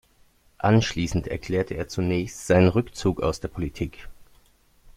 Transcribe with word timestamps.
Anschließend 0.57 1.27
erklärte 1.27 1.75
er 1.75 1.87
zunächst 1.87 2.47
seinen 2.47 2.69
Rückzug 2.69 3.21
aus 3.21 3.39
der 3.39 3.49
Politik. 3.49 4.07